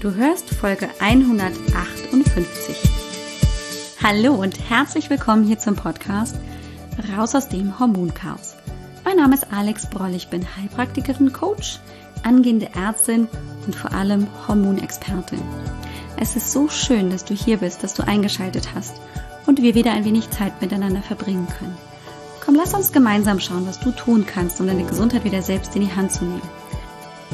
[0.00, 2.76] Du hörst Folge 158.
[4.02, 6.36] Hallo und herzlich willkommen hier zum Podcast
[7.16, 8.56] Raus aus dem Hormonchaos.
[9.06, 11.80] Mein Name ist Alex Broll, ich bin Heilpraktikerin, Coach,
[12.22, 13.26] angehende Ärztin
[13.64, 15.40] und vor allem Hormonexpertin.
[16.18, 19.00] Es ist so schön, dass du hier bist, dass du eingeschaltet hast
[19.46, 21.76] und wir wieder ein wenig Zeit miteinander verbringen können.
[22.44, 25.80] Komm, lass uns gemeinsam schauen, was du tun kannst, um deine Gesundheit wieder selbst in
[25.80, 26.42] die Hand zu nehmen.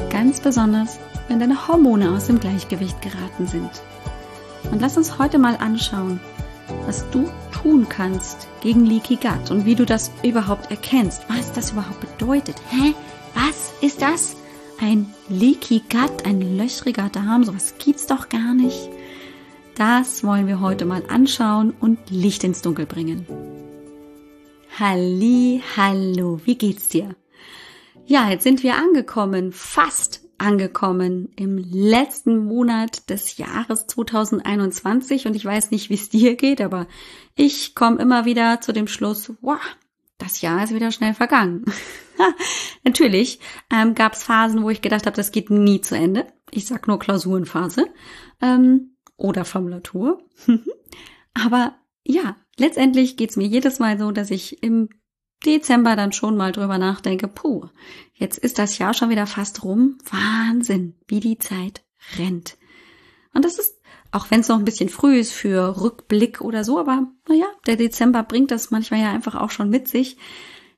[0.09, 3.69] Ganz besonders wenn deine Hormone aus dem Gleichgewicht geraten sind.
[4.71, 6.19] Und lass uns heute mal anschauen,
[6.85, 11.71] was du tun kannst gegen Leaky Gut und wie du das überhaupt erkennst, was das
[11.71, 12.55] überhaupt bedeutet.
[12.69, 12.93] Hä?
[13.33, 14.35] Was ist das?
[14.79, 18.89] Ein Leaky Gut, ein löchriger Darm, sowas gibt's doch gar nicht.
[19.75, 23.25] Das wollen wir heute mal anschauen und Licht ins Dunkel bringen.
[24.79, 27.15] Halli, hallo, wie geht's dir?
[28.05, 35.45] Ja, jetzt sind wir angekommen, fast angekommen im letzten Monat des Jahres 2021 und ich
[35.45, 36.87] weiß nicht, wie es dir geht, aber
[37.35, 39.59] ich komme immer wieder zu dem Schluss, wow,
[40.17, 41.65] das Jahr ist wieder schnell vergangen.
[42.83, 43.39] Natürlich
[43.71, 46.27] ähm, gab es Phasen, wo ich gedacht habe, das geht nie zu Ende.
[46.51, 47.87] Ich sag nur Klausurenphase
[48.41, 50.23] ähm, oder Formulatur.
[51.33, 51.75] aber
[52.05, 54.89] ja, letztendlich geht's mir jedes Mal so, dass ich im
[55.45, 57.67] Dezember dann schon mal drüber nachdenke, puh,
[58.13, 59.97] jetzt ist das Jahr schon wieder fast rum.
[60.09, 61.83] Wahnsinn, wie die Zeit
[62.17, 62.57] rennt.
[63.33, 63.79] Und das ist,
[64.11, 67.75] auch wenn es noch ein bisschen früh ist für Rückblick oder so, aber naja, der
[67.75, 70.17] Dezember bringt das manchmal ja einfach auch schon mit sich.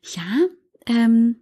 [0.02, 0.24] Ja,
[0.86, 1.42] ähm,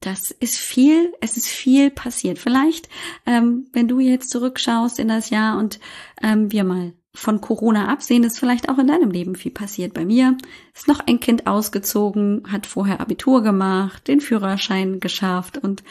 [0.00, 2.38] das ist viel, es ist viel passiert.
[2.38, 2.88] Vielleicht,
[3.26, 5.80] ähm, wenn du jetzt zurückschaust in das Jahr und
[6.22, 9.94] ähm, wir mal von Corona absehen, ist vielleicht auch in deinem Leben viel passiert.
[9.94, 10.36] Bei mir
[10.74, 15.82] ist noch ein Kind ausgezogen, hat vorher Abitur gemacht, den Führerschein geschafft und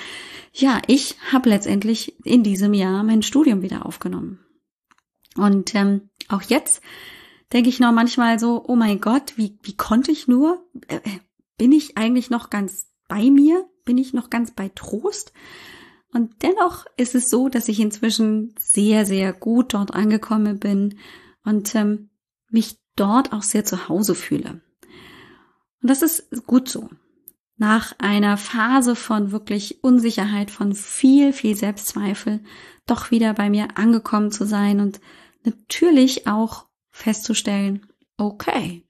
[0.54, 4.40] ja, ich habe letztendlich in diesem Jahr mein Studium wieder aufgenommen.
[5.36, 6.82] Und ähm, auch jetzt
[7.52, 10.64] denke ich noch manchmal so, oh mein Gott, wie, wie konnte ich nur?
[10.88, 11.20] Äh, äh
[11.58, 13.66] bin ich eigentlich noch ganz bei mir?
[13.86, 15.32] Bin ich noch ganz bei Trost?
[16.16, 20.98] Und dennoch ist es so, dass ich inzwischen sehr, sehr gut dort angekommen bin
[21.44, 22.10] und ähm,
[22.50, 24.62] mich dort auch sehr zu Hause fühle.
[25.82, 26.90] Und das ist gut so.
[27.58, 32.40] Nach einer Phase von wirklich Unsicherheit, von viel, viel Selbstzweifel,
[32.86, 35.02] doch wieder bei mir angekommen zu sein und
[35.44, 38.88] natürlich auch festzustellen, okay,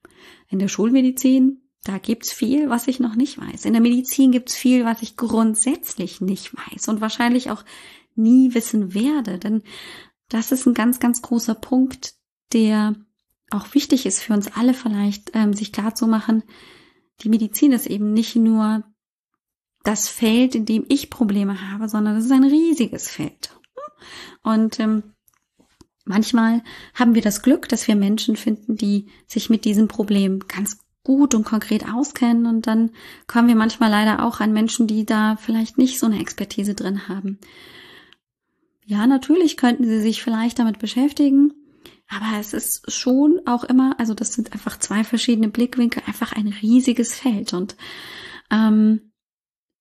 [0.50, 3.66] in der Schulmedizin da gibt's viel, was ich noch nicht weiß.
[3.66, 7.64] In der Medizin gibt's viel, was ich grundsätzlich nicht weiß und wahrscheinlich auch
[8.16, 9.38] nie wissen werde.
[9.38, 9.62] Denn
[10.28, 12.16] das ist ein ganz, ganz großer Punkt,
[12.54, 12.96] der
[13.52, 16.44] auch wichtig ist für uns alle vielleicht, ähm, sich klar zu machen.
[17.22, 18.84] Die Medizin ist eben nicht nur
[19.84, 23.52] das Feld, in dem ich Probleme habe, sondern es ist ein riesiges Feld.
[24.42, 25.04] Und ähm,
[26.04, 26.64] manchmal
[26.96, 31.34] haben wir das Glück, dass wir Menschen finden, die sich mit diesem Problem ganz gut
[31.34, 32.46] und konkret auskennen.
[32.46, 32.92] Und dann
[33.28, 37.08] kommen wir manchmal leider auch an Menschen, die da vielleicht nicht so eine Expertise drin
[37.08, 37.40] haben.
[38.86, 41.54] Ja, natürlich könnten sie sich vielleicht damit beschäftigen,
[42.08, 46.48] aber es ist schon auch immer, also das sind einfach zwei verschiedene Blickwinkel, einfach ein
[46.48, 47.54] riesiges Feld.
[47.54, 47.76] Und
[48.52, 49.12] ähm,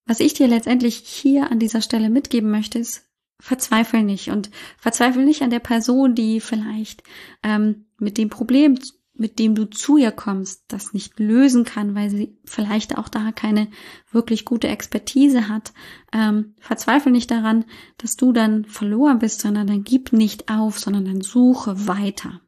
[0.06, 4.28] was ich dir letztendlich hier an dieser Stelle mitgeben möchte, ist, verzweifel nicht.
[4.28, 7.02] Und verzweifel nicht an der Person, die vielleicht
[7.42, 8.78] ähm, mit dem Problem
[9.16, 13.30] mit dem du zu ihr kommst, das nicht lösen kann, weil sie vielleicht auch da
[13.30, 13.68] keine
[14.10, 15.72] wirklich gute Expertise hat,
[16.12, 17.64] ähm, verzweifle nicht daran,
[17.96, 22.40] dass du dann verloren bist, sondern dann gib nicht auf, sondern dann suche weiter.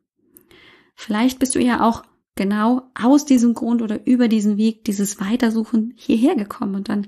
[0.94, 2.02] Vielleicht bist du ja auch
[2.34, 6.74] genau aus diesem Grund oder über diesen Weg, dieses Weitersuchen hierher gekommen.
[6.74, 7.06] Und dann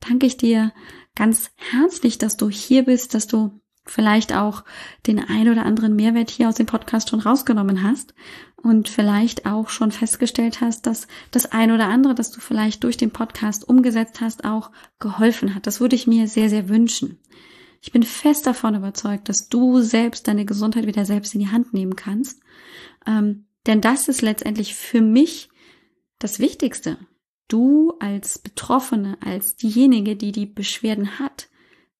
[0.00, 0.72] danke ich dir
[1.14, 4.64] ganz herzlich, dass du hier bist, dass du vielleicht auch
[5.06, 8.14] den ein oder anderen Mehrwert hier aus dem Podcast schon rausgenommen hast
[8.62, 12.96] und vielleicht auch schon festgestellt hast, dass das ein oder andere, das du vielleicht durch
[12.96, 15.66] den Podcast umgesetzt hast, auch geholfen hat.
[15.66, 17.18] Das würde ich mir sehr, sehr wünschen.
[17.80, 21.72] Ich bin fest davon überzeugt, dass du selbst deine Gesundheit wieder selbst in die Hand
[21.72, 22.40] nehmen kannst.
[23.06, 25.48] Ähm, denn das ist letztendlich für mich
[26.18, 26.98] das Wichtigste.
[27.46, 31.48] Du als Betroffene, als diejenige, die die Beschwerden hat,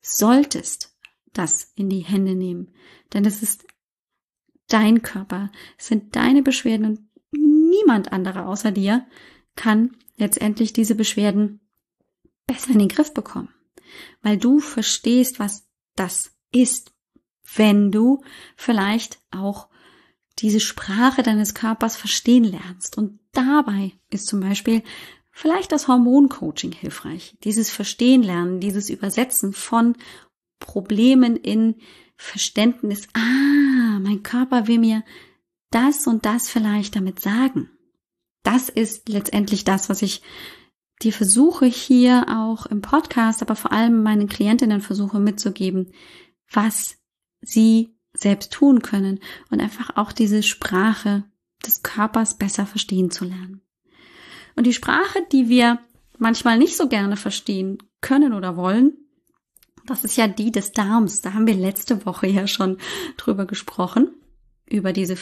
[0.02, 0.96] solltest
[1.32, 2.72] das in die Hände nehmen.
[3.12, 3.64] Denn es ist
[4.68, 7.00] dein Körper, es sind deine Beschwerden und
[7.32, 9.06] niemand anderer außer dir
[9.56, 11.60] kann letztendlich diese Beschwerden
[12.46, 13.52] besser in den Griff bekommen.
[14.22, 15.66] Weil du verstehst, was
[15.96, 16.92] das ist,
[17.54, 18.22] wenn du
[18.56, 19.68] vielleicht auch
[20.38, 22.96] diese Sprache deines Körpers verstehen lernst.
[22.96, 24.82] Und dabei ist zum Beispiel
[25.30, 27.36] vielleicht das Hormoncoaching hilfreich.
[27.44, 29.96] Dieses Verstehen lernen, dieses Übersetzen von
[30.60, 31.76] Problemen in
[32.18, 35.04] Verständnis, ah, mein Körper will mir
[35.70, 37.70] das und das vielleicht damit sagen.
[38.42, 40.22] Das ist letztendlich das, was ich
[41.00, 45.92] dir versuche hier auch im Podcast, aber vor allem meinen Klientinnen versuche mitzugeben,
[46.50, 46.98] was
[47.40, 49.20] sie selbst tun können
[49.50, 51.24] und einfach auch diese Sprache
[51.64, 53.62] des Körpers besser verstehen zu lernen.
[54.56, 55.78] Und die Sprache, die wir
[56.18, 58.96] manchmal nicht so gerne verstehen können oder wollen,
[59.88, 61.20] das ist ja die des Darms.
[61.20, 62.78] Da haben wir letzte Woche ja schon
[63.16, 64.10] drüber gesprochen,
[64.66, 65.16] über diese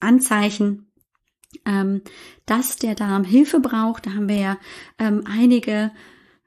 [0.00, 0.86] Anzeichen,
[1.64, 2.02] ähm,
[2.46, 4.06] dass der Darm Hilfe braucht.
[4.06, 4.58] Da haben wir ja
[4.98, 5.92] ähm, einige,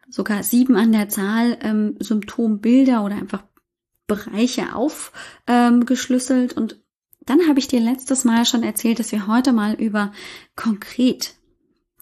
[0.09, 3.43] sogar sieben an der Zahl, ähm, Symptombilder oder einfach
[4.07, 6.53] Bereiche aufgeschlüsselt.
[6.53, 6.81] Und
[7.25, 10.11] dann habe ich dir letztes Mal schon erzählt, dass wir heute mal über
[10.55, 11.35] konkret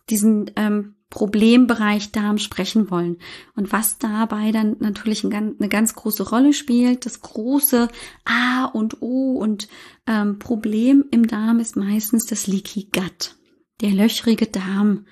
[0.10, 3.18] diesen ähm, Problembereich Darm sprechen wollen.
[3.56, 7.88] Und was dabei dann natürlich eine ganz große Rolle spielt, das große
[8.26, 9.68] A und O und
[10.08, 13.36] ähm, Problem im Darm ist meistens das Leaky Gut,
[13.82, 15.06] der löchrige Darm.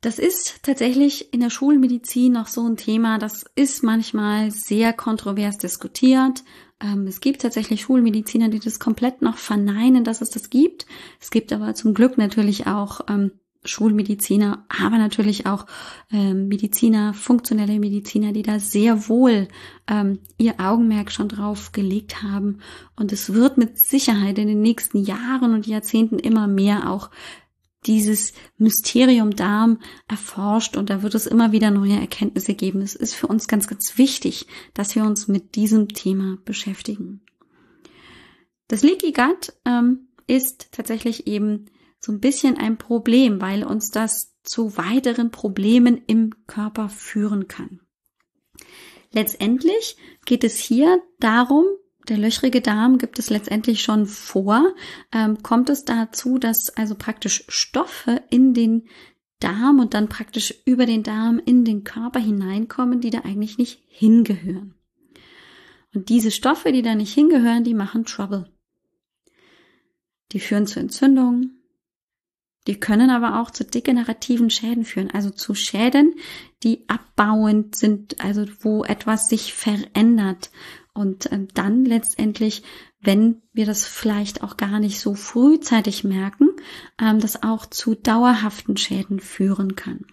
[0.00, 5.58] Das ist tatsächlich in der Schulmedizin noch so ein Thema, das ist manchmal sehr kontrovers
[5.58, 6.42] diskutiert.
[6.80, 10.86] Ähm, es gibt tatsächlich Schulmediziner, die das komplett noch verneinen, dass es das gibt.
[11.20, 13.32] Es gibt aber zum Glück natürlich auch ähm,
[13.68, 15.66] Schulmediziner, aber natürlich auch
[16.10, 19.48] ähm, Mediziner, funktionelle Mediziner, die da sehr wohl
[19.86, 22.58] ähm, ihr Augenmerk schon drauf gelegt haben.
[22.96, 27.10] Und es wird mit Sicherheit in den nächsten Jahren und Jahrzehnten immer mehr auch
[27.86, 29.78] dieses Mysterium Darm
[30.08, 32.82] erforscht und da wird es immer wieder neue Erkenntnisse geben.
[32.82, 37.20] Es ist für uns ganz, ganz wichtig, dass wir uns mit diesem Thema beschäftigen.
[38.66, 41.66] Das Leaky Gut ähm, ist tatsächlich eben
[42.00, 47.80] so ein bisschen ein Problem, weil uns das zu weiteren Problemen im Körper führen kann.
[49.12, 51.64] Letztendlich geht es hier darum,
[52.08, 54.74] der löchrige Darm gibt es letztendlich schon vor,
[55.12, 58.88] ähm, kommt es dazu, dass also praktisch Stoffe in den
[59.40, 63.82] Darm und dann praktisch über den Darm in den Körper hineinkommen, die da eigentlich nicht
[63.88, 64.74] hingehören.
[65.94, 68.50] Und diese Stoffe, die da nicht hingehören, die machen Trouble.
[70.32, 71.57] Die führen zu Entzündungen,
[72.68, 76.14] die können aber auch zu degenerativen Schäden führen, also zu Schäden,
[76.62, 80.50] die abbauend sind, also wo etwas sich verändert.
[80.92, 82.62] Und ähm, dann letztendlich,
[83.00, 86.50] wenn wir das vielleicht auch gar nicht so frühzeitig merken,
[87.00, 90.04] ähm, das auch zu dauerhaften Schäden führen kann.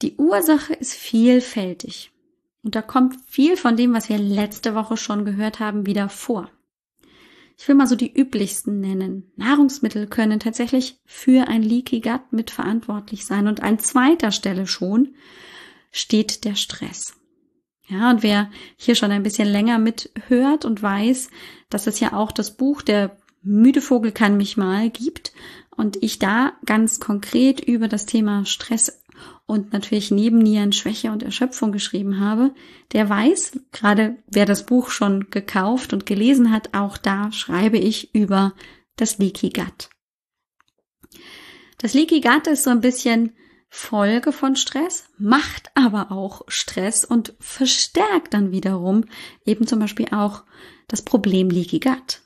[0.00, 2.12] Die Ursache ist vielfältig.
[2.62, 6.50] Und da kommt viel von dem, was wir letzte Woche schon gehört haben, wieder vor.
[7.56, 9.30] Ich will mal so die üblichsten nennen.
[9.36, 13.46] Nahrungsmittel können tatsächlich für ein Leaky Gut mitverantwortlich sein.
[13.46, 15.14] Und an zweiter Stelle schon
[15.90, 17.14] steht der Stress.
[17.88, 21.30] Ja, und wer hier schon ein bisschen länger mithört und weiß,
[21.68, 25.32] dass es ja auch das Buch Der müde Vogel kann mich mal gibt
[25.76, 29.01] und ich da ganz konkret über das Thema Stress
[29.52, 32.54] und natürlich Nebennieren, Schwäche und Erschöpfung geschrieben habe,
[32.92, 38.14] der weiß, gerade wer das Buch schon gekauft und gelesen hat, auch da schreibe ich
[38.14, 38.54] über
[38.96, 39.90] das Leaky Gut.
[41.76, 43.36] Das Leaky Gut ist so ein bisschen
[43.68, 49.04] Folge von Stress, macht aber auch Stress und verstärkt dann wiederum
[49.44, 50.44] eben zum Beispiel auch
[50.88, 52.21] das Problem Leaky Gut.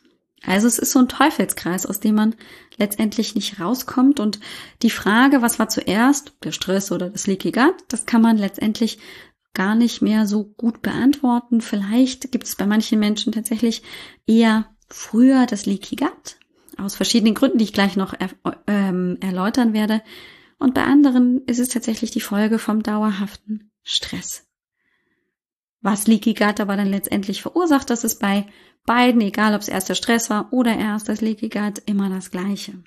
[0.46, 2.34] Also es ist so ein Teufelskreis, aus dem man
[2.76, 4.20] letztendlich nicht rauskommt.
[4.20, 4.38] Und
[4.82, 8.98] die Frage, was war zuerst, der Stress oder das Leaky Gut, das kann man letztendlich
[9.54, 11.60] gar nicht mehr so gut beantworten.
[11.60, 13.82] Vielleicht gibt es bei manchen Menschen tatsächlich
[14.26, 16.36] eher früher das Leaky Gut,
[16.76, 18.30] aus verschiedenen Gründen, die ich gleich noch er,
[18.66, 20.02] ähm, erläutern werde.
[20.58, 24.45] Und bei anderen ist es tatsächlich die Folge vom dauerhaften Stress.
[25.86, 28.48] Was Leaky Gut aber dann letztendlich verursacht, das ist bei
[28.86, 32.32] beiden, egal ob es erst der Stress war oder erst das Leaky Gut, immer das
[32.32, 32.82] Gleiche.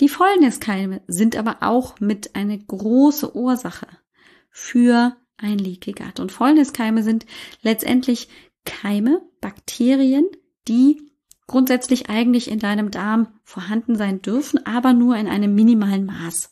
[0.00, 3.86] Die Fäulniskeime sind aber auch mit eine große Ursache
[4.48, 6.20] für ein Leaky Gut.
[6.20, 7.26] Und Fäulniskeime sind
[7.60, 8.30] letztendlich
[8.64, 10.24] Keime, Bakterien,
[10.68, 11.12] die
[11.46, 16.50] grundsätzlich eigentlich in deinem Darm vorhanden sein dürfen, aber nur in einem minimalen Maß.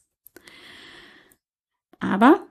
[2.01, 2.48] Aber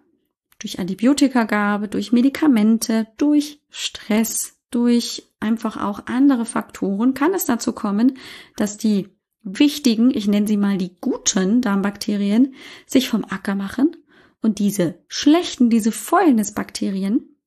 [0.59, 8.17] durch Antibiotikagabe, durch Medikamente, durch Stress, durch einfach auch andere Faktoren kann es dazu kommen,
[8.55, 9.09] dass die
[9.43, 13.95] wichtigen, ich nenne sie mal die guten Darmbakterien, sich vom Acker machen
[14.41, 17.37] und diese schlechten, diese Fäulnisbakterien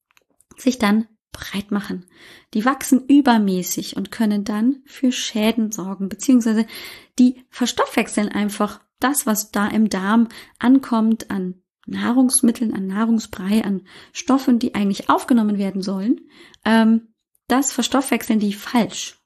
[0.57, 2.07] sich dann breit machen.
[2.55, 6.67] Die wachsen übermäßig und können dann für Schäden sorgen, beziehungsweise
[7.19, 13.83] die verstoffwechseln einfach das, was da im Darm ankommt an Nahrungsmitteln, an Nahrungsbrei, an
[14.13, 16.21] Stoffen, die eigentlich aufgenommen werden sollen,
[16.65, 17.09] ähm,
[17.49, 19.21] das verstoffwechseln die falsch.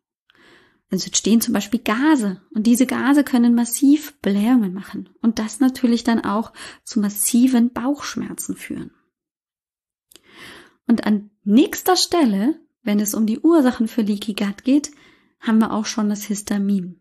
[0.90, 6.04] Es entstehen zum Beispiel Gase und diese Gase können massiv Blähungen machen und das natürlich
[6.04, 6.52] dann auch
[6.84, 8.92] zu massiven Bauchschmerzen führen.
[10.86, 14.92] Und an nächster Stelle, wenn es um die Ursachen für Leaky Gut geht,
[15.40, 17.00] haben wir auch schon das Histamin.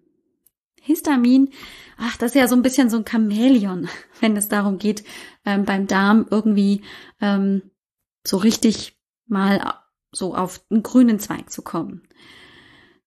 [0.86, 1.50] Histamin,
[1.98, 3.88] ach, das ist ja so ein bisschen so ein Chamäleon,
[4.20, 5.06] wenn es darum geht,
[5.46, 6.82] ähm, beim Darm irgendwie
[7.22, 7.62] ähm,
[8.26, 9.76] so richtig mal
[10.12, 12.04] so auf einen grünen Zweig zu kommen.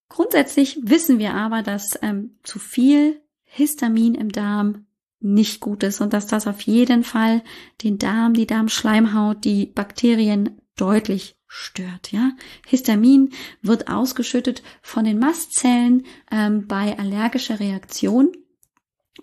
[0.08, 4.86] Grundsätzlich wissen wir aber, dass ähm, zu viel Histamin im Darm
[5.20, 7.42] nicht gut ist und dass das auf jeden Fall
[7.82, 12.12] den Darm, die Darmschleimhaut, die Bakterien deutlich stört.
[12.12, 12.32] Ja,
[12.66, 18.32] Histamin wird ausgeschüttet von den Mastzellen ähm, bei allergischer Reaktion.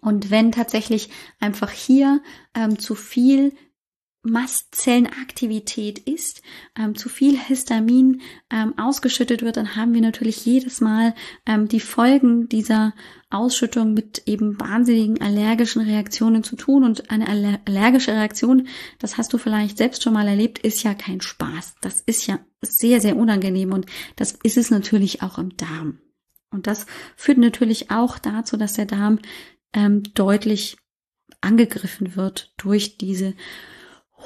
[0.02, 2.22] Und wenn tatsächlich einfach hier
[2.56, 3.54] ähm, zu viel
[4.24, 6.42] Mastzellenaktivität ist,
[6.78, 11.14] ähm, zu viel Histamin ähm, ausgeschüttet wird, dann haben wir natürlich jedes Mal
[11.46, 12.94] ähm, die Folgen dieser
[13.30, 16.86] Ausschüttung mit eben wahnsinnigen allergischen Reaktionen zu tun.
[16.86, 18.68] Und eine allergische Reaktion,
[19.00, 21.76] das hast du vielleicht selbst schon mal erlebt, ist ja kein Spaß.
[21.82, 26.00] Das ist ja sehr, sehr unangenehm und das ist es natürlich auch im Darm.
[26.50, 26.86] Und das
[27.18, 29.20] führt natürlich auch dazu, dass der Darm
[29.74, 30.78] ähm, deutlich
[31.42, 33.34] angegriffen wird durch diese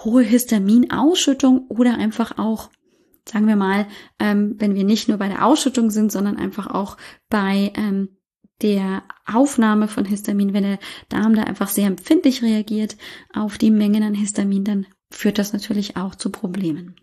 [0.03, 2.69] hohe Histaminausschüttung oder einfach auch,
[3.25, 3.87] sagen wir mal,
[4.19, 6.97] ähm, wenn wir nicht nur bei der Ausschüttung sind, sondern einfach auch
[7.29, 8.17] bei ähm,
[8.61, 12.97] der Aufnahme von Histamin, wenn der Darm da einfach sehr empfindlich reagiert
[13.33, 16.95] auf die Mengen an Histamin, dann führt das natürlich auch zu Problemen.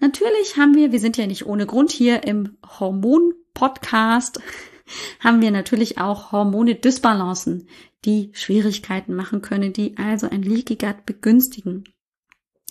[0.00, 4.40] Natürlich haben wir, wir sind ja nicht ohne Grund hier im Hormon-Podcast,
[5.20, 7.68] haben wir natürlich auch Hormone-Dysbalancen,
[8.04, 11.84] die Schwierigkeiten machen können, die also ein Leaky Gut begünstigen.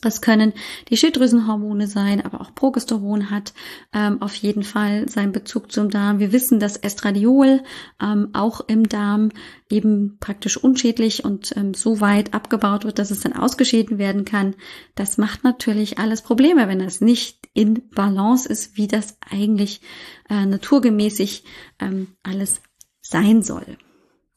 [0.01, 0.54] Das können
[0.89, 3.54] die Schilddrüsenhormone sein, aber auch Progesteron hat
[3.94, 6.20] ähm, auf jeden Fall seinen Bezug zum Darm.
[6.20, 7.63] Wir wissen, dass Estradiol
[8.00, 9.30] ähm, auch im Darm
[9.72, 14.56] eben praktisch unschädlich und ähm, so weit abgebaut wird, dass es dann ausgeschieden werden kann.
[14.94, 19.82] Das macht natürlich alles Probleme, wenn das nicht in Balance ist, wie das eigentlich
[20.30, 21.44] äh, naturgemäßig
[21.80, 22.62] ähm, alles
[23.01, 23.77] sein soll.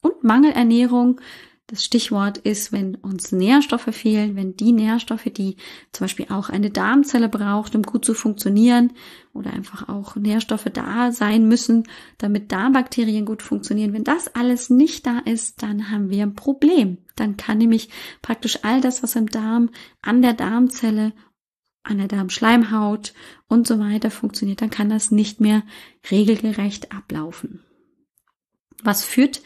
[0.01, 1.21] Und Mangelernährung
[1.71, 5.55] das Stichwort ist, wenn uns Nährstoffe fehlen, wenn die Nährstoffe, die
[5.93, 8.91] zum Beispiel auch eine Darmzelle braucht, um gut zu funktionieren,
[9.33, 11.87] oder einfach auch Nährstoffe da sein müssen,
[12.17, 13.93] damit Darmbakterien gut funktionieren.
[13.93, 16.97] Wenn das alles nicht da ist, dann haben wir ein Problem.
[17.15, 17.89] Dann kann nämlich
[18.21, 19.69] praktisch all das, was im Darm,
[20.01, 21.13] an der Darmzelle,
[21.83, 23.13] an der Darmschleimhaut
[23.47, 25.63] und so weiter funktioniert, dann kann das nicht mehr
[26.11, 27.63] regelgerecht ablaufen.
[28.83, 29.41] Was führt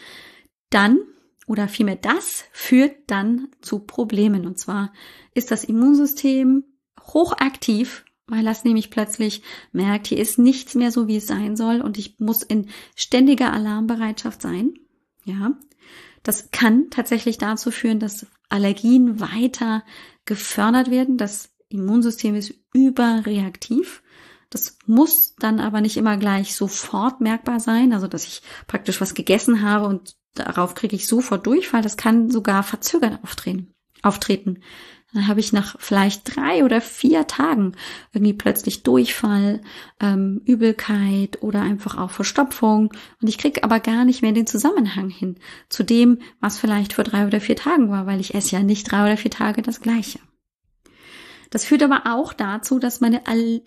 [0.72, 0.98] dann
[1.46, 4.46] oder vielmehr das führt dann zu Problemen.
[4.46, 4.92] Und zwar
[5.34, 6.64] ist das Immunsystem
[7.02, 11.82] hochaktiv, weil das nämlich plötzlich merkt, hier ist nichts mehr so, wie es sein soll
[11.82, 14.74] und ich muss in ständiger Alarmbereitschaft sein.
[15.24, 15.52] Ja.
[16.24, 19.84] Das kann tatsächlich dazu führen, dass Allergien weiter
[20.25, 21.18] gefördert werden.
[21.18, 24.02] Das Immunsystem ist überreaktiv.
[24.50, 29.14] Das muss dann aber nicht immer gleich sofort merkbar sein, also dass ich praktisch was
[29.14, 31.82] gegessen habe und darauf kriege ich sofort Durchfall.
[31.82, 33.74] Das kann sogar verzögert auftreten.
[34.01, 34.60] auftreten.
[35.13, 37.72] Dann habe ich nach vielleicht drei oder vier Tagen
[38.12, 39.62] irgendwie plötzlich Durchfall,
[40.01, 42.94] ähm, Übelkeit oder einfach auch Verstopfung.
[43.22, 45.38] Und ich kriege aber gar nicht mehr den Zusammenhang hin
[45.70, 48.92] zu dem, was vielleicht vor drei oder vier Tagen war, weil ich esse ja nicht
[48.92, 50.20] drei oder vier Tage das gleiche.
[51.55, 53.21] Das führt aber auch dazu, dass meine,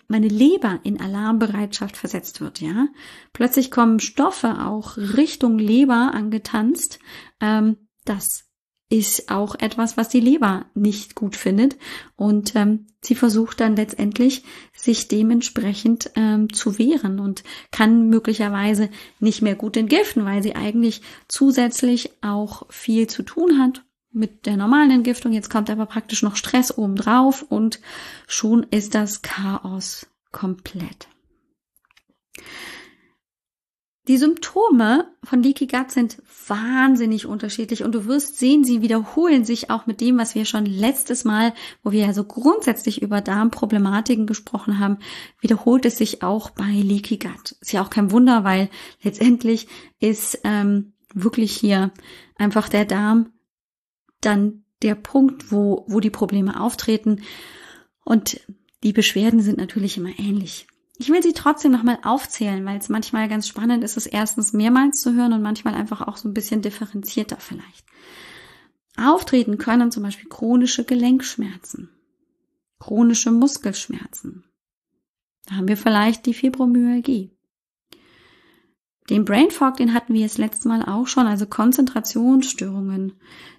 [0.07, 2.87] meine Leber in Alarmbereitschaft versetzt wird, ja.
[3.33, 6.99] Plötzlich kommen Stoffe auch Richtung Leber angetanzt.
[7.41, 8.43] Ähm, das
[8.89, 11.77] ist auch etwas, was die Leber nicht gut findet.
[12.15, 14.43] Und ähm, sie versucht dann letztendlich,
[14.77, 21.01] sich dementsprechend ähm, zu wehren und kann möglicherweise nicht mehr gut entgiften, weil sie eigentlich
[21.27, 23.81] zusätzlich auch viel zu tun hat
[24.11, 25.33] mit der normalen Entgiftung.
[25.33, 27.79] Jetzt kommt aber praktisch noch Stress obendrauf und
[28.27, 31.07] schon ist das Chaos komplett.
[34.09, 39.69] Die Symptome von Leaky Gut sind wahnsinnig unterschiedlich und du wirst sehen, sie wiederholen sich
[39.69, 44.25] auch mit dem, was wir schon letztes Mal, wo wir ja so grundsätzlich über Darmproblematiken
[44.25, 44.97] gesprochen haben,
[45.41, 47.55] wiederholt es sich auch bei Leaky Gut.
[47.61, 48.69] Ist ja auch kein Wunder, weil
[49.03, 49.67] letztendlich
[49.99, 51.91] ist ähm, wirklich hier
[52.35, 53.31] einfach der Darm
[54.21, 57.21] dann der Punkt, wo, wo die Probleme auftreten.
[58.03, 58.39] Und
[58.83, 60.67] die Beschwerden sind natürlich immer ähnlich.
[60.97, 65.01] Ich will sie trotzdem nochmal aufzählen, weil es manchmal ganz spannend ist, es erstens mehrmals
[65.01, 67.85] zu hören und manchmal einfach auch so ein bisschen differenzierter vielleicht.
[68.97, 71.89] Auftreten können zum Beispiel chronische Gelenkschmerzen,
[72.79, 74.43] chronische Muskelschmerzen.
[75.45, 77.31] Da haben wir vielleicht die Fibromyalgie.
[79.09, 83.13] Den Brain Fog, den hatten wir das letzte Mal auch schon, also Konzentrationsstörungen.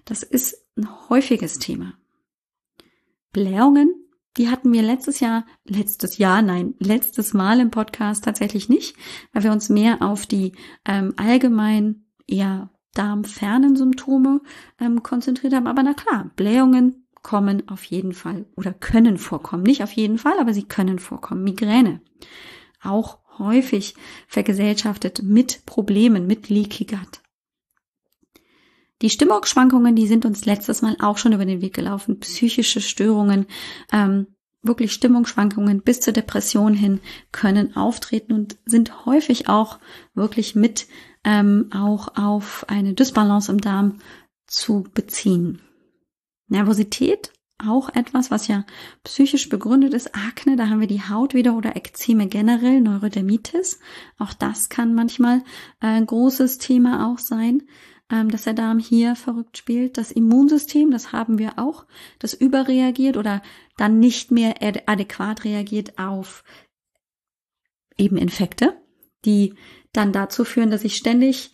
[0.05, 1.93] Das ist ein häufiges Thema.
[3.33, 3.93] Blähungen,
[4.37, 8.95] die hatten wir letztes Jahr, letztes Jahr, nein, letztes Mal im Podcast tatsächlich nicht,
[9.33, 10.53] weil wir uns mehr auf die
[10.85, 14.41] ähm, allgemein eher darmfernen Symptome
[14.79, 15.67] ähm, konzentriert haben.
[15.67, 19.63] Aber na klar, Blähungen kommen auf jeden Fall oder können vorkommen.
[19.63, 21.43] Nicht auf jeden Fall, aber sie können vorkommen.
[21.43, 22.01] Migräne.
[22.81, 23.95] Auch häufig
[24.27, 27.21] vergesellschaftet mit Problemen, mit Leaky Gut.
[29.01, 32.19] Die Stimmungsschwankungen, die sind uns letztes Mal auch schon über den Weg gelaufen.
[32.19, 33.47] Psychische Störungen,
[33.91, 34.27] ähm,
[34.61, 36.99] wirklich Stimmungsschwankungen bis zur Depression hin
[37.31, 39.79] können auftreten und sind häufig auch
[40.13, 40.87] wirklich mit
[41.23, 43.99] ähm, auch auf eine Dysbalance im Darm
[44.45, 45.61] zu beziehen.
[46.47, 47.31] Nervosität,
[47.67, 48.65] auch etwas, was ja
[49.03, 50.15] psychisch begründet ist.
[50.15, 53.79] Akne, da haben wir die Haut wieder oder Ekzeme generell, Neurodermitis.
[54.17, 55.39] Auch das kann manchmal
[55.81, 57.63] äh, ein großes Thema auch sein
[58.11, 59.97] ähm, dass der Darm hier verrückt spielt.
[59.97, 61.85] Das Immunsystem, das haben wir auch,
[62.19, 63.41] das überreagiert oder
[63.77, 66.43] dann nicht mehr adäquat reagiert auf
[67.97, 68.77] eben Infekte,
[69.25, 69.55] die
[69.93, 71.53] dann dazu führen, dass ich ständig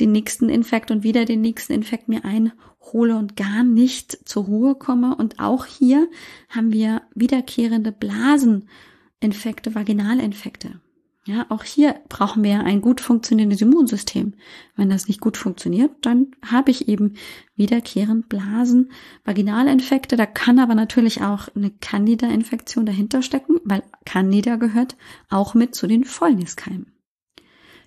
[0.00, 4.74] den nächsten Infekt und wieder den nächsten Infekt mir einhole und gar nicht zur Ruhe
[4.74, 5.16] komme.
[5.16, 6.08] Und auch hier
[6.48, 10.80] haben wir wiederkehrende Blaseninfekte, Vaginalinfekte.
[11.28, 14.32] Ja, auch hier brauchen wir ein gut funktionierendes Immunsystem.
[14.76, 17.16] Wenn das nicht gut funktioniert, dann habe ich eben
[17.54, 18.92] wiederkehrend Blasen,
[19.26, 20.16] Vaginalinfekte.
[20.16, 24.96] Da kann aber natürlich auch eine Candida-Infektion dahinter stecken, weil Candida gehört
[25.28, 26.97] auch mit zu den Fäulniskeimen.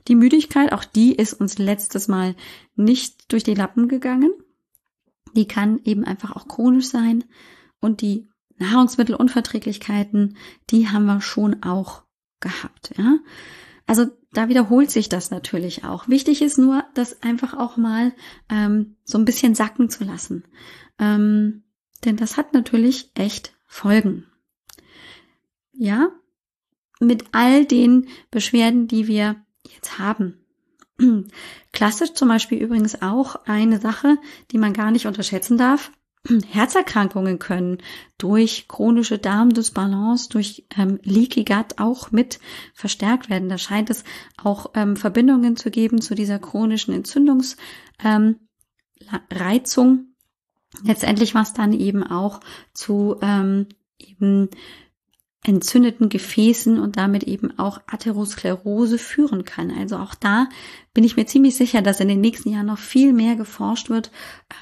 [0.08, 2.36] Die Müdigkeit, auch die ist uns letztes Mal
[2.76, 4.32] nicht durch die Lappen gegangen.
[5.36, 7.24] Die kann eben einfach auch chronisch sein.
[7.80, 8.28] Und die
[8.58, 10.38] Nahrungsmittelunverträglichkeiten,
[10.70, 12.04] die haben wir schon auch
[12.40, 13.20] gehabt, ja.
[13.88, 16.08] Also da wiederholt sich das natürlich auch.
[16.08, 18.14] Wichtig ist nur, das einfach auch mal
[18.50, 20.46] ähm, so ein bisschen sacken zu lassen.
[20.98, 21.64] Ähm,
[22.06, 24.26] denn das hat natürlich echt Folgen.
[25.74, 26.10] Ja,
[27.00, 30.38] mit all den Beschwerden, die wir jetzt haben.
[31.74, 34.18] Klassisch zum Beispiel übrigens auch eine Sache,
[34.52, 35.92] die man gar nicht unterschätzen darf.
[36.50, 37.80] Herzerkrankungen können
[38.18, 42.40] durch chronische Darmdysbalance, durch ähm, Leaky Gut auch mit
[42.74, 43.50] verstärkt werden.
[43.50, 44.04] Da scheint es
[44.42, 48.40] auch ähm, Verbindungen zu geben zu dieser chronischen Entzündungsreizung.
[49.88, 50.08] Ähm,
[50.84, 52.40] Letztendlich was dann eben auch
[52.74, 53.68] zu ähm,
[54.00, 54.50] eben
[55.44, 59.72] entzündeten Gefäßen und damit eben auch Atherosklerose führen kann.
[59.72, 60.48] Also auch da
[60.94, 64.12] bin ich mir ziemlich sicher, dass in den nächsten Jahren noch viel mehr geforscht wird,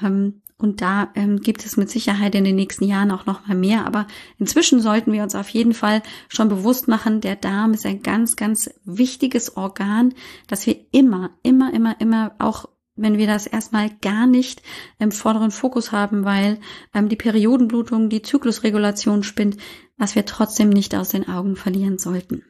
[0.02, 3.56] ähm, und da ähm, gibt es mit Sicherheit in den nächsten Jahren auch noch mal
[3.56, 3.86] mehr.
[3.86, 4.06] Aber
[4.38, 8.36] inzwischen sollten wir uns auf jeden Fall schon bewusst machen, der Darm ist ein ganz,
[8.36, 10.14] ganz wichtiges Organ,
[10.48, 12.66] das wir immer, immer, immer, immer auch
[12.96, 14.62] wenn wir das erstmal gar nicht
[14.98, 16.58] im vorderen Fokus haben, weil
[16.92, 19.56] ähm, die Periodenblutung, die Zyklusregulation spinnt,
[20.00, 22.42] was wir trotzdem nicht aus den Augen verlieren sollten.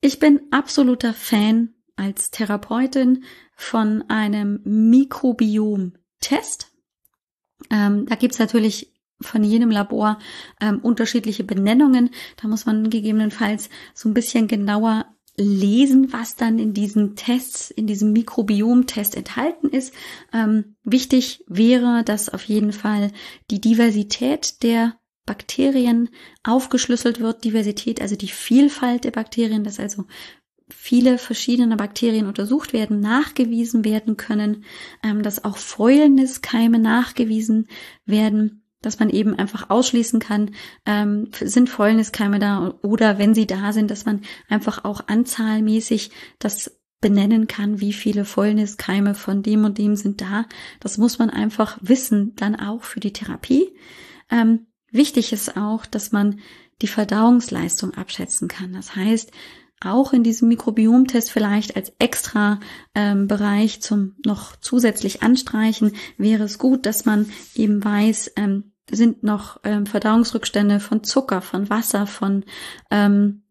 [0.00, 3.22] ich bin absoluter Fan als Therapeutin
[3.54, 6.72] von einem Mikrobiom-Test.
[7.70, 10.18] Ähm, da gibt's natürlich von jedem Labor
[10.60, 12.10] ähm, unterschiedliche Benennungen.
[12.40, 15.06] Da muss man gegebenenfalls so ein bisschen genauer
[15.36, 19.94] lesen, was dann in diesen Tests, in diesem Mikrobiom-Test enthalten ist.
[20.32, 23.10] Ähm, wichtig wäre, dass auf jeden Fall
[23.50, 26.10] die Diversität der Bakterien
[26.42, 27.44] aufgeschlüsselt wird.
[27.44, 30.04] Diversität, also die Vielfalt der Bakterien, dass also
[30.68, 34.64] viele verschiedene Bakterien untersucht werden, nachgewiesen werden können,
[35.02, 37.68] ähm, dass auch Fäulniskeime nachgewiesen
[38.04, 40.52] werden, dass man eben einfach ausschließen kann,
[40.86, 46.80] ähm, sind Fäulniskeime da oder wenn sie da sind, dass man einfach auch anzahlmäßig das
[47.00, 50.46] benennen kann, wie viele Fäulniskeime von dem und dem sind da.
[50.80, 53.74] Das muss man einfach wissen, dann auch für die Therapie.
[54.30, 56.40] Ähm, wichtig ist auch, dass man
[56.82, 58.72] die Verdauungsleistung abschätzen kann.
[58.72, 59.32] Das heißt,
[59.82, 62.60] auch in diesem Mikrobiomtest vielleicht als extra
[62.94, 69.22] ähm, Bereich zum noch zusätzlich anstreichen, wäre es gut, dass man eben weiß, ähm, sind
[69.22, 72.44] noch ähm, Verdauungsrückstände von Zucker, von Wasser, von
[72.90, 73.42] ähm,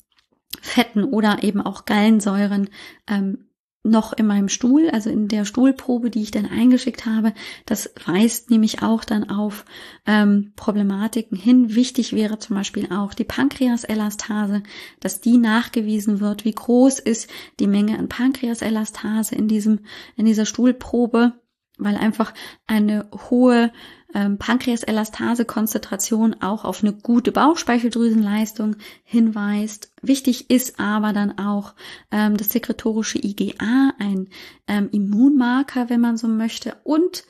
[0.61, 2.69] Fetten oder eben auch Gallensäuren
[3.07, 3.49] ähm,
[3.83, 7.33] noch in meinem Stuhl, also in der Stuhlprobe, die ich dann eingeschickt habe.
[7.65, 9.63] Das weist nämlich auch dann auf
[10.05, 11.75] ähm, Problematiken hin.
[11.75, 14.63] Wichtig wäre zum Beispiel auch die Pankreaselastase,
[14.99, 19.79] dass die nachgewiesen wird, wie groß ist die Menge an Pankreaselastase in diesem,
[20.17, 21.38] in dieser Stuhlprobe,
[21.79, 22.33] weil einfach
[22.67, 23.71] eine hohe
[24.13, 29.91] ähm, Pankreaselastase-Konzentration auch auf eine gute Bauchspeicheldrüsenleistung hinweist.
[30.01, 31.75] Wichtig ist aber dann auch
[32.11, 34.29] ähm, das sekretorische IgA, ein
[34.67, 36.77] ähm, Immunmarker, wenn man so möchte.
[36.83, 37.25] Und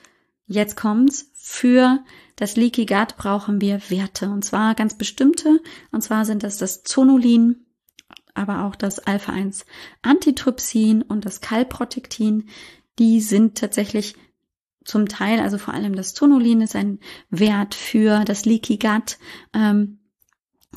[0.47, 1.99] jetzt kommt's, für
[2.35, 6.83] das Leaky Gut brauchen wir Werte, und zwar ganz bestimmte, und zwar sind das das
[6.83, 7.65] Zonulin,
[8.33, 9.65] aber auch das Alpha-1
[10.01, 12.47] Antitrypsin und das Calprotectin.
[12.97, 14.15] Die sind tatsächlich
[14.89, 16.99] zum Teil, also vor allem das Tonolin ist ein
[17.29, 19.17] Wert für das Leaky Gut.
[19.53, 19.99] Ähm,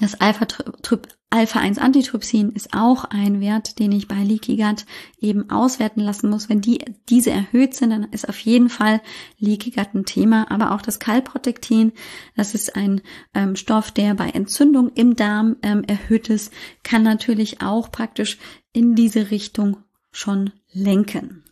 [0.01, 4.85] das Alpha-1-Antitrypsin ist auch ein Wert, den ich bei Leaky Gut
[5.19, 6.51] eben auswerten lassen muss.
[6.51, 9.01] Wenn die, diese erhöht sind, dann ist auf jeden Fall
[9.39, 10.51] Leaky Gut ein Thema.
[10.51, 11.93] Aber auch das Calprotectin,
[12.37, 13.01] das ist ein
[13.35, 18.37] ähm, Stoff, der bei Entzündung im Darm ähm, erhöht ist, kann natürlich auch praktisch
[18.73, 19.79] in diese Richtung
[20.11, 21.45] schon lenken.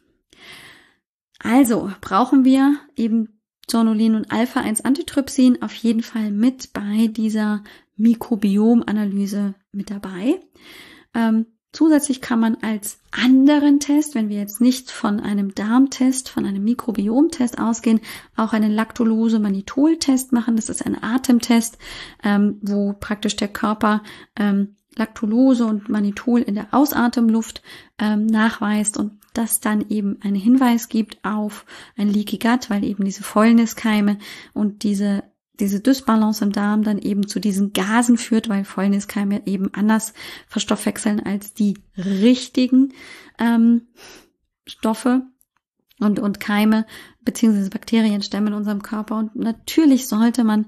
[1.42, 7.62] Also brauchen wir eben Zonulin und Alpha-1-Antitrypsin auf jeden Fall mit bei dieser
[7.96, 10.40] Mikrobiomanalyse mit dabei.
[11.14, 16.44] Ähm, zusätzlich kann man als anderen Test, wenn wir jetzt nicht von einem Darmtest, von
[16.44, 18.00] einem Mikrobiomtest ausgehen,
[18.36, 20.56] auch einen Lactulose-Manitol-Test machen.
[20.56, 21.78] Das ist ein Atemtest,
[22.24, 24.02] ähm, wo praktisch der Körper
[24.36, 27.62] ähm, Lactulose und Manitol in der Ausatemluft
[27.98, 31.64] ähm, nachweist und das dann eben einen Hinweis gibt auf
[31.96, 34.18] ein Leaky Gut, weil eben diese Fäulniskeime
[34.52, 35.22] und diese
[35.60, 40.14] diese Dysbalance im Darm dann eben zu diesen Gasen führt, weil Fäulniskeime eben anders
[40.48, 42.94] verstoffwechseln als die richtigen
[43.38, 43.88] ähm,
[44.66, 45.22] Stoffe
[46.00, 46.86] und, und Keime
[47.20, 49.18] beziehungsweise Bakterienstämme in unserem Körper.
[49.18, 50.66] Und natürlich sollte man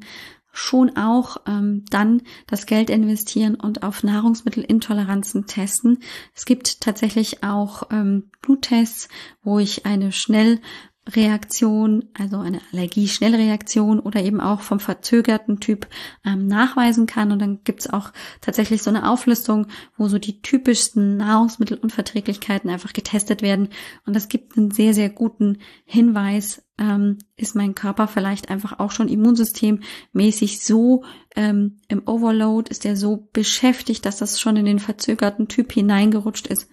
[0.53, 5.99] schon auch ähm, dann das Geld investieren und auf Nahrungsmittelintoleranzen testen.
[6.35, 9.09] Es gibt tatsächlich auch ähm, Bluttests,
[9.43, 10.61] wo ich eine schnell
[11.09, 15.89] Reaktion, also eine Allergie-Schnellreaktion oder eben auch vom verzögerten Typ
[16.25, 17.33] ähm, nachweisen kann.
[17.33, 23.43] Und dann gibt's auch tatsächlich so eine Auflistung, wo so die typischsten Nahrungsmittelunverträglichkeiten einfach getestet
[23.43, 23.71] werden.
[24.07, 28.93] Und das gibt einen sehr, sehr guten Hinweis, ähm, ist mein Körper vielleicht einfach auch
[28.93, 34.79] schon immunsystemmäßig so ähm, im Overload, ist er so beschäftigt, dass das schon in den
[34.79, 36.69] verzögerten Typ hineingerutscht ist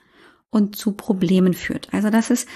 [0.51, 1.93] und zu Problemen führt.
[1.93, 2.47] Also das ist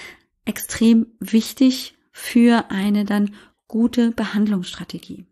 [0.46, 3.34] extrem wichtig für eine dann
[3.68, 5.26] gute Behandlungsstrategie.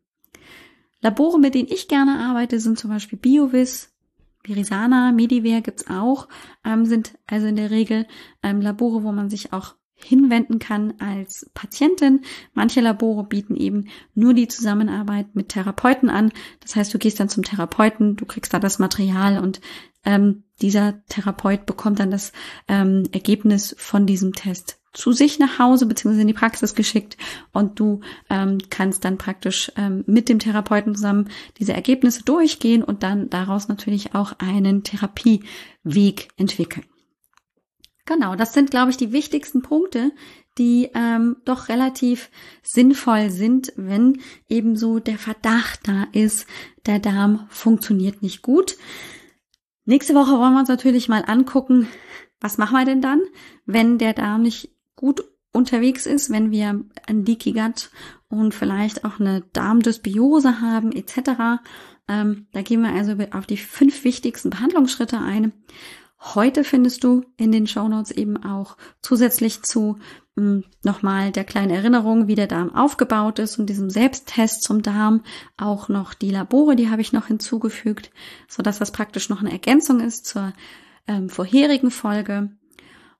[1.02, 3.92] Labore, mit denen ich gerne arbeite, sind zum Beispiel Biovis,
[4.44, 6.28] Virisana, Mediver gibt's auch,
[6.66, 8.08] ähm, sind also in der Regel
[8.42, 12.22] ähm, Labore, wo man sich auch hinwenden kann als Patientin.
[12.54, 16.32] Manche Labore bieten eben nur die Zusammenarbeit mit Therapeuten an.
[16.60, 19.62] Das heißt, du gehst dann zum Therapeuten, du kriegst da das Material und
[20.04, 22.32] ähm, dieser Therapeut bekommt dann das
[22.68, 27.18] ähm, Ergebnis von diesem Test zu sich nach Hause beziehungsweise in die Praxis geschickt
[27.54, 33.04] und du ähm, kannst dann praktisch ähm, mit dem Therapeuten zusammen diese Ergebnisse durchgehen und
[33.04, 36.86] dann daraus natürlich auch einen Therapieweg entwickeln.
[38.06, 40.12] Genau, das sind, glaube ich, die wichtigsten Punkte,
[40.58, 42.30] die ähm, doch relativ
[42.62, 46.46] sinnvoll sind, wenn eben so der Verdacht da ist,
[46.86, 48.76] der Darm funktioniert nicht gut.
[49.86, 51.88] Nächste Woche wollen wir uns natürlich mal angucken,
[52.42, 53.22] was machen wir denn dann,
[53.66, 57.92] wenn der Darm nicht gut unterwegs ist, wenn wir ein Leaky Gut
[58.30, 61.62] und vielleicht auch eine Darmdysbiose haben etc.
[62.08, 65.52] Ähm, da gehen wir also auf die fünf wichtigsten Behandlungsschritte ein.
[66.24, 69.98] Heute findest du in den Shownotes eben auch zusätzlich zu
[70.38, 75.24] hm, nochmal der kleinen Erinnerung, wie der Darm aufgebaut ist und diesem Selbsttest zum Darm
[75.58, 78.12] auch noch die Labore, die habe ich noch hinzugefügt,
[78.48, 80.54] so dass das praktisch noch eine Ergänzung ist zur
[81.08, 82.52] ähm, vorherigen Folge.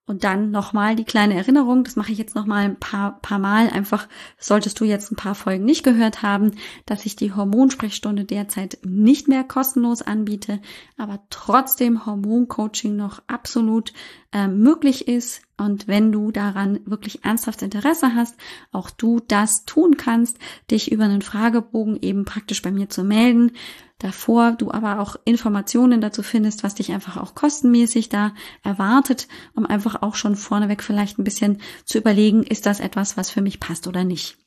[0.08, 3.70] Und dann nochmal die kleine Erinnerung, das mache ich jetzt nochmal ein paar, paar Mal,
[3.70, 6.52] einfach solltest du jetzt ein paar Folgen nicht gehört haben,
[6.86, 10.60] dass ich die Hormonsprechstunde derzeit nicht mehr kostenlos anbiete,
[10.98, 13.94] aber trotzdem Hormoncoaching noch absolut
[14.34, 15.44] äh, möglich ist.
[15.56, 18.36] Und wenn du daran wirklich ernsthaft Interesse hast,
[18.72, 20.40] auch du das tun kannst,
[20.72, 23.52] dich über einen Fragebogen eben praktisch bei mir zu melden
[24.04, 28.34] davor du aber auch Informationen dazu findest, was dich einfach auch kostenmäßig da
[28.64, 33.30] erwartet, um einfach auch schon vorneweg vielleicht ein bisschen zu überlegen, ist das etwas, was
[33.30, 34.38] für mich passt oder nicht.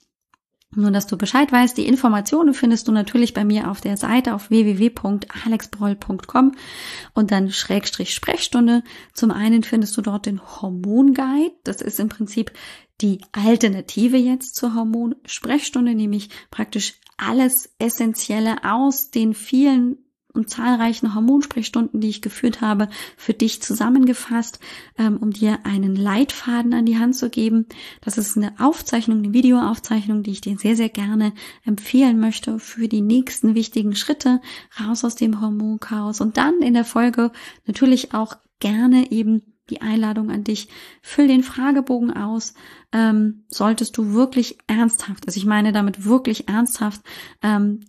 [0.77, 4.35] Nur, dass du Bescheid weißt, die Informationen findest du natürlich bei mir auf der Seite
[4.35, 6.57] auf www.alexbroll.com
[7.15, 8.83] und dann Schrägstrich Sprechstunde.
[9.13, 11.53] Zum einen findest du dort den Hormonguide.
[11.63, 12.51] Das ist im Prinzip
[13.01, 19.99] die Alternative jetzt zur Hormonsprechstunde, nämlich praktisch alles Essentielle aus den vielen
[20.35, 24.59] und zahlreichen Hormonsprechstunden, die ich geführt habe, für dich zusammengefasst,
[24.99, 27.67] ähm, um dir einen Leitfaden an die Hand zu geben.
[28.01, 31.33] Das ist eine Aufzeichnung, eine Videoaufzeichnung, die ich dir sehr, sehr gerne
[31.65, 34.41] empfehlen möchte für die nächsten wichtigen Schritte
[34.81, 37.31] raus aus dem Hormonchaos und dann in der Folge
[37.67, 40.69] natürlich auch gerne eben die Einladung an dich.
[41.03, 42.55] Füll den Fragebogen aus.
[42.93, 47.01] Ähm, solltest du wirklich ernsthaft, also ich meine damit wirklich ernsthaft,
[47.43, 47.81] ähm,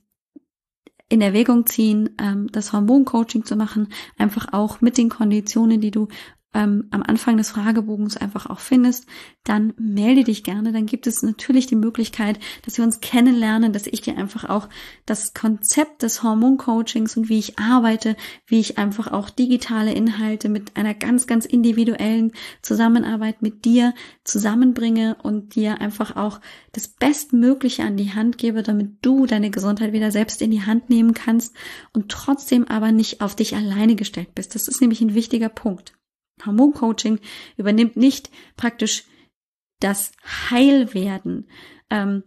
[1.07, 6.07] in Erwägung ziehen, ähm, das Hormoncoaching zu machen, einfach auch mit den Konditionen, die du
[6.55, 9.05] ähm, am Anfang des Fragebogens einfach auch findest,
[9.43, 10.71] dann melde dich gerne.
[10.71, 14.69] Dann gibt es natürlich die Möglichkeit, dass wir uns kennenlernen, dass ich dir einfach auch
[15.05, 18.15] das Konzept des Hormoncoachings und wie ich arbeite,
[18.47, 25.17] wie ich einfach auch digitale Inhalte mit einer ganz, ganz individuellen Zusammenarbeit mit dir zusammenbringe
[25.21, 26.39] und dir einfach auch
[26.71, 30.89] das Bestmögliche an die Hand gebe, damit du deine Gesundheit wieder selbst in die Hand
[30.89, 31.53] nehmen kannst
[31.93, 34.55] und trotzdem aber nicht auf dich alleine gestellt bist.
[34.55, 35.93] Das ist nämlich ein wichtiger Punkt.
[36.43, 37.19] Hormoncoaching
[37.57, 39.05] übernimmt nicht praktisch
[39.79, 40.11] das
[40.49, 41.47] Heilwerden,
[41.89, 42.23] ähm,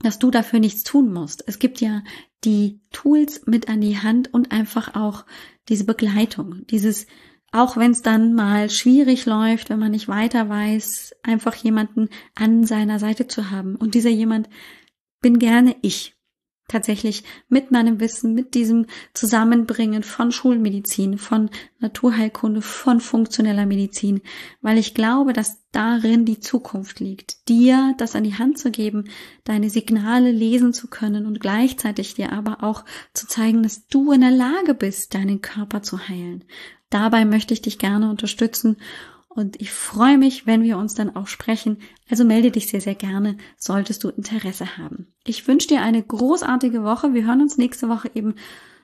[0.00, 1.44] dass du dafür nichts tun musst.
[1.46, 2.02] Es gibt ja
[2.44, 5.24] die Tools mit an die Hand und einfach auch
[5.68, 7.06] diese Begleitung, dieses
[7.52, 12.64] auch wenn es dann mal schwierig läuft, wenn man nicht weiter weiß, einfach jemanden an
[12.64, 13.76] seiner Seite zu haben.
[13.76, 14.48] Und dieser jemand
[15.22, 16.15] bin gerne ich
[16.68, 24.20] tatsächlich mit meinem Wissen, mit diesem Zusammenbringen von Schulmedizin, von Naturheilkunde, von funktioneller Medizin,
[24.62, 29.04] weil ich glaube, dass darin die Zukunft liegt, dir das an die Hand zu geben,
[29.44, 34.22] deine Signale lesen zu können und gleichzeitig dir aber auch zu zeigen, dass du in
[34.22, 36.44] der Lage bist, deinen Körper zu heilen.
[36.90, 38.76] Dabei möchte ich dich gerne unterstützen
[39.36, 41.78] und ich freue mich, wenn wir uns dann auch sprechen.
[42.10, 45.08] Also melde dich sehr, sehr gerne, solltest du Interesse haben.
[45.24, 47.12] Ich wünsche dir eine großartige Woche.
[47.14, 48.34] Wir hören uns nächste Woche eben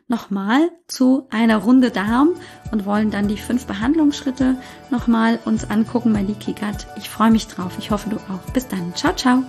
[0.08, 2.34] nochmal zu einer Runde Darm
[2.70, 4.56] und wollen dann die fünf Behandlungsschritte
[4.90, 6.86] nochmal uns angucken Leaky Gut.
[6.98, 7.72] Ich freue mich drauf.
[7.78, 8.52] Ich hoffe, du auch.
[8.52, 8.94] Bis dann.
[8.94, 9.42] Ciao, ciao.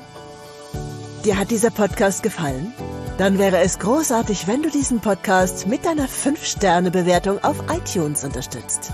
[1.26, 2.74] Dir hat dieser Podcast gefallen?
[3.18, 8.94] Dann wäre es großartig, wenn du diesen Podcast mit deiner 5-Sterne-Bewertung auf iTunes unterstützt.